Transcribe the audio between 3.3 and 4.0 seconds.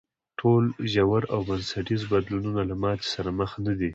مخ نه دي.